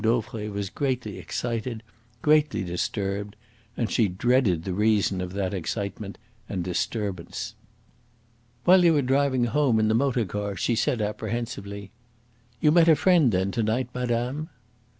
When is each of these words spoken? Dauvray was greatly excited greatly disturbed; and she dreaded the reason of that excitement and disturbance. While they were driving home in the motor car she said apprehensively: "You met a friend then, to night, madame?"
Dauvray 0.03 0.47
was 0.49 0.71
greatly 0.71 1.19
excited 1.19 1.83
greatly 2.23 2.63
disturbed; 2.63 3.35
and 3.77 3.87
she 3.91 4.07
dreaded 4.07 4.63
the 4.63 4.73
reason 4.73 5.21
of 5.21 5.33
that 5.33 5.53
excitement 5.53 6.17
and 6.49 6.63
disturbance. 6.63 7.53
While 8.63 8.81
they 8.81 8.89
were 8.89 9.03
driving 9.03 9.43
home 9.43 9.79
in 9.79 9.89
the 9.89 9.93
motor 9.93 10.25
car 10.25 10.55
she 10.55 10.73
said 10.75 11.03
apprehensively: 11.03 11.91
"You 12.59 12.71
met 12.71 12.89
a 12.89 12.95
friend 12.95 13.31
then, 13.31 13.51
to 13.51 13.61
night, 13.61 13.89
madame?" 13.93 14.49